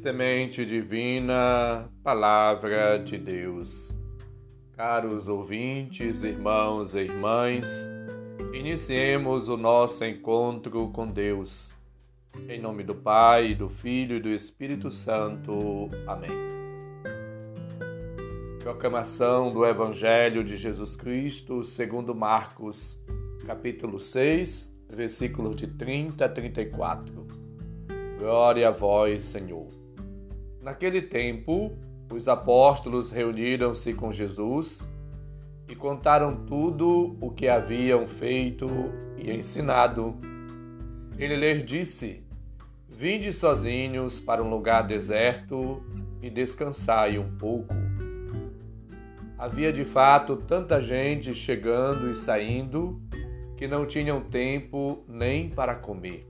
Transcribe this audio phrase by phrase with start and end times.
[0.00, 3.94] Semente Divina, Palavra de Deus.
[4.72, 7.68] Caros ouvintes, irmãos e irmãs,
[8.54, 11.76] iniciemos o nosso encontro com Deus.
[12.48, 15.90] Em nome do Pai, do Filho e do Espírito Santo.
[16.06, 16.30] Amém.
[18.60, 23.04] Proclamação do Evangelho de Jesus Cristo segundo Marcos,
[23.46, 27.26] capítulo 6, versículos de 30 a 34.
[28.18, 29.79] Glória a vós, Senhor.
[30.62, 31.72] Naquele tempo,
[32.12, 34.90] os apóstolos reuniram-se com Jesus
[35.68, 38.66] e contaram tudo o que haviam feito
[39.16, 40.14] e ensinado.
[41.16, 42.22] Ele lhes disse:
[42.88, 45.82] Vinde sozinhos para um lugar deserto
[46.20, 47.74] e descansai um pouco.
[49.38, 53.00] Havia de fato tanta gente chegando e saindo
[53.56, 56.29] que não tinham tempo nem para comer.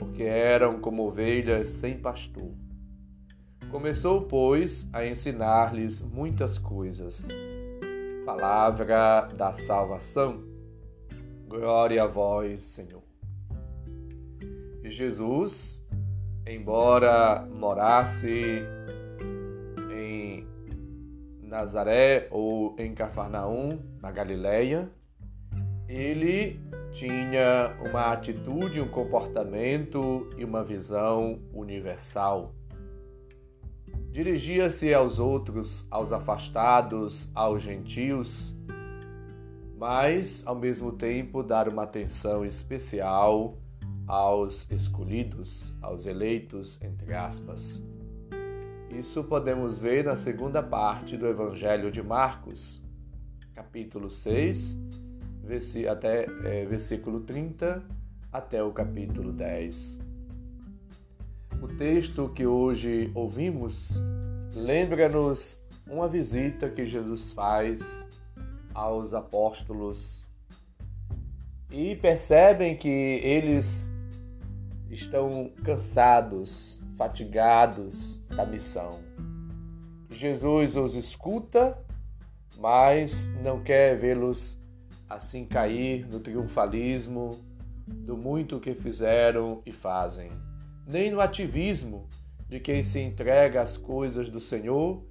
[0.00, 2.50] porque eram como ovelhas sem pastor.
[3.70, 7.28] Começou, pois, a ensinar-lhes muitas coisas.
[8.24, 10.42] Palavra da salvação.
[11.46, 13.02] Glória a vós, Senhor.
[14.82, 15.86] Jesus,
[16.46, 18.62] embora morasse
[19.92, 20.46] em
[21.42, 23.68] Nazaré ou em Cafarnaum,
[24.00, 24.90] na Galileia,
[25.86, 26.58] ele
[26.92, 32.54] tinha uma atitude, um comportamento e uma visão universal.
[34.10, 38.56] Dirigia-se aos outros, aos afastados, aos gentios,
[39.78, 43.56] mas ao mesmo tempo dar uma atenção especial
[44.06, 47.84] aos escolhidos, aos eleitos, entre aspas.
[48.90, 52.82] Isso podemos ver na segunda parte do Evangelho de Marcos,
[53.54, 54.76] capítulo 6,
[55.88, 57.82] até é, versículo 30
[58.32, 60.00] até o capítulo 10.
[61.60, 64.00] O texto que hoje ouvimos
[64.54, 68.06] lembra-nos uma visita que Jesus faz
[68.72, 70.26] aos apóstolos
[71.70, 73.90] e percebem que eles
[74.90, 79.00] estão cansados, fatigados da missão.
[80.10, 81.78] Jesus os escuta,
[82.58, 84.59] mas não quer vê-los
[85.10, 87.36] assim cair no triunfalismo
[87.84, 90.30] do muito que fizeram e fazem,
[90.86, 92.08] nem no ativismo
[92.48, 95.02] de quem se entrega às coisas do Senhor,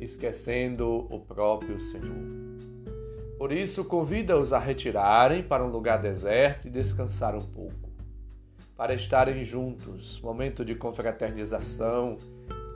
[0.00, 2.38] esquecendo o próprio Senhor.
[3.36, 7.90] Por isso, convida-os a retirarem para um lugar deserto e descansar um pouco,
[8.76, 12.16] para estarem juntos, momento de confraternização,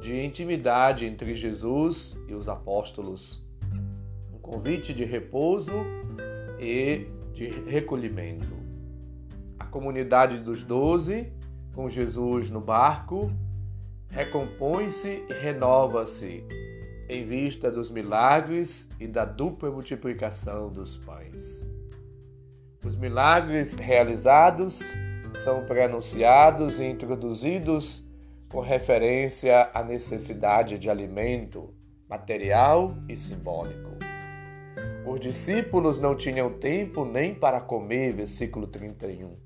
[0.00, 3.44] de intimidade entre Jesus e os apóstolos.
[4.32, 5.72] Um convite de repouso
[6.62, 8.56] e de recolhimento.
[9.58, 11.32] A comunidade dos doze,
[11.74, 13.32] com Jesus no barco,
[14.10, 16.44] recompõe-se e renova-se
[17.08, 21.66] em vista dos milagres e da dupla multiplicação dos pães.
[22.84, 24.80] Os milagres realizados
[25.42, 28.06] são preanunciados e introduzidos
[28.48, 31.74] com referência à necessidade de alimento
[32.08, 34.11] material e simbólico.
[35.04, 39.36] Os discípulos não tinham tempo nem para comer, versículo 31.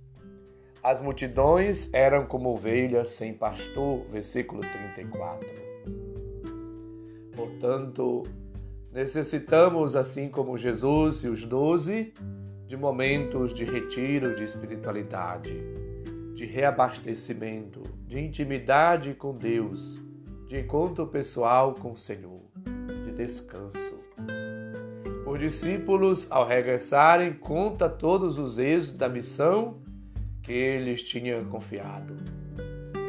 [0.82, 5.48] As multidões eram como ovelhas sem pastor, versículo 34.
[7.34, 8.22] Portanto,
[8.92, 12.12] necessitamos, assim como Jesus e os doze,
[12.66, 15.54] de momentos de retiro de espiritualidade,
[16.34, 20.02] de reabastecimento, de intimidade com Deus,
[20.46, 22.42] de encontro pessoal com o Senhor,
[23.04, 24.05] de descanso.
[25.36, 29.76] Os discípulos, ao regressarem, conta todos os êxitos da missão
[30.42, 32.16] que eles tinham confiado.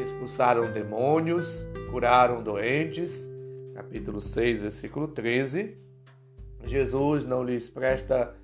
[0.04, 3.32] Expulsaram demônios, curaram doentes,
[3.74, 5.78] capítulo 6, versículo 13.
[6.66, 8.36] Jesus não lhes presta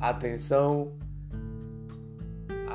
[0.00, 0.98] atenção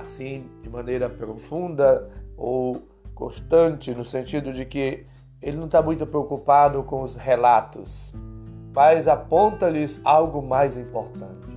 [0.01, 5.05] assim de maneira profunda ou constante, no sentido de que
[5.41, 8.15] ele não está muito preocupado com os relatos,
[8.75, 11.47] mas aponta-lhes algo mais importante.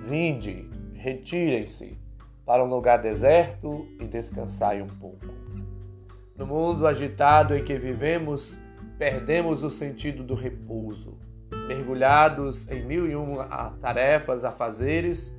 [0.00, 1.96] Vinde, retirem-se
[2.44, 5.26] para um lugar deserto e descansai um pouco.
[6.36, 8.60] No mundo agitado em que vivemos,
[8.98, 11.16] perdemos o sentido do repouso.
[11.68, 15.38] Mergulhados em mil e uma tarefas, afazeres,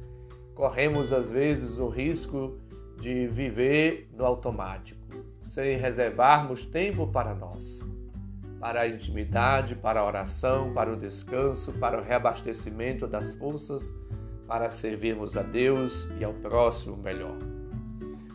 [0.56, 2.58] corremos às vezes o risco
[3.02, 5.02] de viver no automático,
[5.42, 7.86] sem reservarmos tempo para nós,
[8.62, 13.92] para a intimidade, para a oração, para o descanso, para o reabastecimento das forças,
[14.48, 17.38] para servirmos a Deus e ao próximo melhor.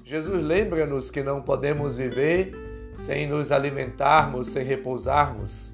[0.04, 2.50] Jesus lembra-nos que não podemos viver
[2.96, 5.72] sem nos alimentarmos, sem repousarmos.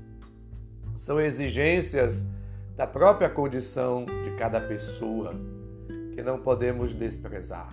[0.97, 2.29] São exigências
[2.77, 5.35] da própria condição de cada pessoa
[6.15, 7.69] que não podemos desprezar.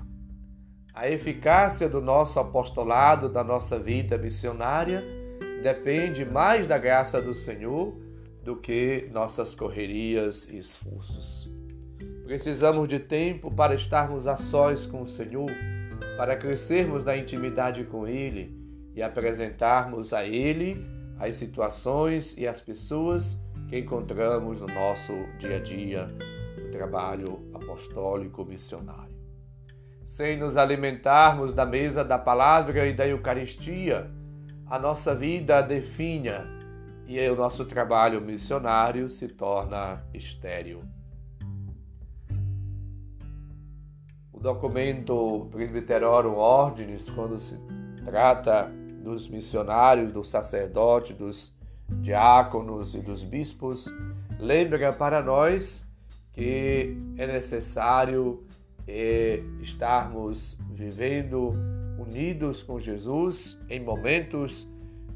[0.93, 5.18] A eficácia do nosso apostolado, da nossa vida missionária,
[5.61, 7.95] depende mais da graça do Senhor
[8.43, 11.51] do que nossas correrias e esforços.
[12.23, 15.49] Precisamos de tempo para estarmos a sós com o Senhor,
[16.15, 18.57] para crescermos na intimidade com Ele
[18.95, 20.75] e apresentarmos a Ele
[21.19, 26.07] as situações e as pessoas que encontramos no nosso dia a dia,
[26.57, 29.15] no trabalho apostólico missionário.
[30.05, 34.09] Sem nos alimentarmos da mesa da palavra e da Eucaristia,
[34.69, 36.45] a nossa vida definha
[37.07, 40.83] e o nosso trabalho missionário se torna estéril.
[44.31, 47.59] O documento Presbyterorum Ordinis, quando se
[48.05, 48.71] trata
[49.03, 51.53] dos missionários, dos sacerdotes, dos
[52.01, 53.91] diáconos e dos bispos,
[54.37, 55.87] lembra para nós
[56.31, 58.45] que é necessário
[58.87, 61.53] é, estarmos vivendo
[62.09, 64.67] unidos com Jesus em momentos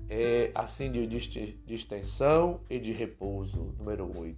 [0.07, 1.07] é, assim de
[1.65, 3.73] distensão e de repouso.
[3.79, 4.37] Número 8.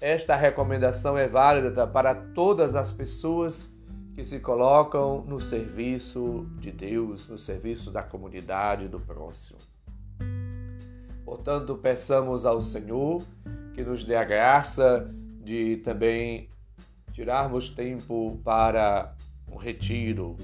[0.00, 3.76] Esta recomendação é válida para todas as pessoas
[4.14, 9.58] que se colocam no serviço de Deus, no serviço da comunidade, do próximo.
[11.24, 13.22] Portanto, peçamos ao Senhor
[13.74, 15.12] que nos dê a graça
[15.42, 16.48] de também
[17.12, 19.12] tirarmos tempo para
[19.50, 20.36] um retiro.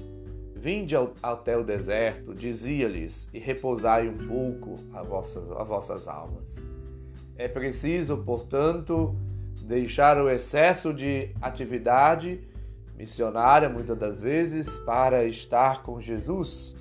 [0.65, 6.55] Vinde ao, até o deserto, dizia-lhes, e repousai um pouco a vossas, a vossas almas.
[7.37, 9.15] É preciso, portanto,
[9.61, 12.41] deixar o excesso de atividade
[12.97, 16.75] missionária, muitas das vezes, para estar com Jesus,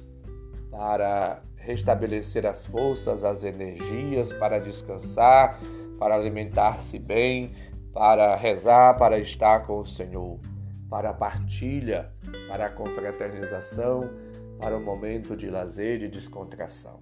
[0.70, 5.60] para restabelecer as forças, as energias, para descansar,
[5.98, 7.52] para alimentar-se bem,
[7.92, 10.40] para rezar, para estar com o Senhor,
[10.88, 12.13] para a partilha,
[12.48, 14.10] para a confraternização,
[14.58, 17.00] para o momento de lazer, de descontração.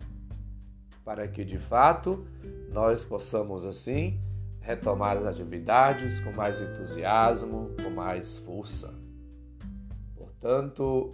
[1.04, 2.26] Para que de fato
[2.70, 4.20] nós possamos assim
[4.60, 8.94] retomar as atividades com mais entusiasmo, com mais força.
[10.16, 11.12] Portanto,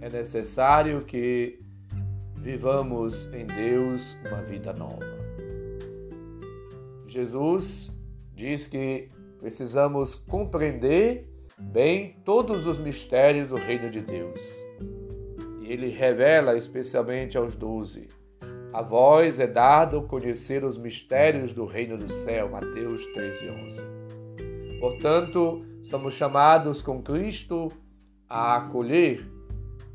[0.00, 1.60] é necessário que
[2.36, 5.04] vivamos em Deus uma vida nova.
[7.06, 7.90] Jesus
[8.34, 11.29] diz que precisamos compreender
[11.60, 14.40] bem todos os mistérios do reino de Deus.
[15.60, 18.08] E ele revela especialmente aos doze:
[18.72, 22.48] A vós é dado conhecer os mistérios do reino do céu.
[22.48, 23.82] Mateus 13, 11.
[24.80, 27.68] Portanto, somos chamados com Cristo
[28.28, 29.28] a acolher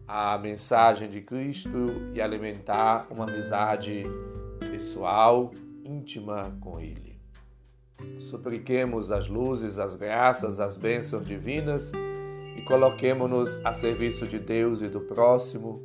[0.08, 4.04] a mensagem de Cristo e alimentar uma amizade
[4.70, 5.52] pessoal,
[5.84, 7.15] íntima com Ele.
[8.20, 11.92] Supliquemos as luzes, as graças, as bênçãos divinas
[12.58, 15.82] e coloquemos-nos a serviço de Deus e do próximo,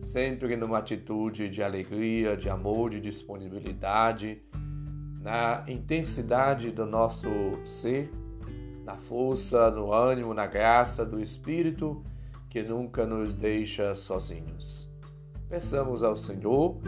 [0.00, 4.42] sempre numa atitude de alegria, de amor, de disponibilidade,
[5.20, 7.28] na intensidade do nosso
[7.64, 8.10] ser
[8.84, 12.02] na força, no ânimo, na graça do Espírito
[12.50, 14.90] que nunca nos deixa sozinhos.
[15.48, 16.78] Peçamos ao Senhor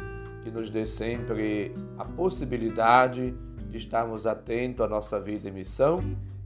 [0.44, 3.34] que nos dê sempre a possibilidade
[3.76, 6.00] estarmos atentos à nossa vida e missão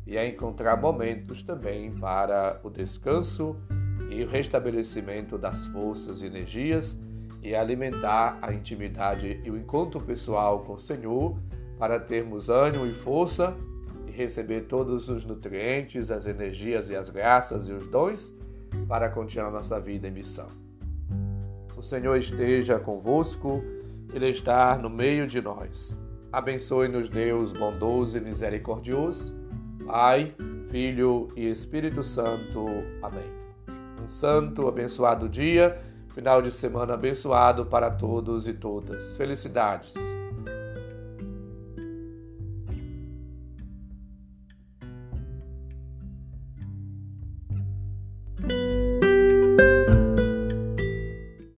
[0.07, 3.57] e a encontrar momentos também para o descanso
[4.11, 6.99] e o restabelecimento das forças e energias
[7.43, 11.39] e alimentar a intimidade e o encontro pessoal com o Senhor
[11.79, 13.57] para termos ânimo e força
[14.07, 18.35] e receber todos os nutrientes, as energias e as graças e os dons
[18.87, 20.49] para continuar nossa vida em missão.
[21.77, 23.65] O Senhor esteja convosco,
[24.13, 25.97] Ele está no meio de nós.
[26.33, 29.37] Abençoe-nos, Deus bondoso e misericordioso,
[29.87, 30.35] Pai,
[30.71, 32.65] Filho e Espírito Santo.
[33.03, 33.31] Amém.
[34.01, 35.81] Um santo, abençoado dia,
[36.15, 39.17] final de semana abençoado para todos e todas.
[39.17, 40.20] Felicidades.